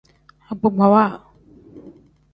Agbagbawa. 0.51 1.03